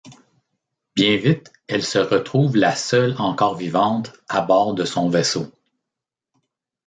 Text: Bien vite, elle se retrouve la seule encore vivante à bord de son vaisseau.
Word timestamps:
Bien 0.95 1.17
vite, 1.17 1.53
elle 1.67 1.83
se 1.83 1.99
retrouve 1.99 2.57
la 2.57 2.75
seule 2.75 3.13
encore 3.21 3.53
vivante 3.55 4.11
à 4.29 4.41
bord 4.41 4.73
de 4.73 4.83
son 4.83 5.09
vaisseau. 5.09 5.45